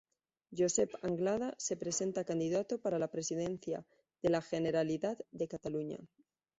Josep 0.51 0.89
Anglada 1.09 1.53
se 1.59 1.77
presenta 1.77 2.21
a 2.21 2.23
candidato 2.23 2.79
para 2.81 2.97
la 2.97 3.11
Presidencia 3.11 3.85
de 4.23 4.29
la 4.31 4.41
Generalidad 4.41 5.19
de 5.31 5.47
Cataluña. 5.47 5.99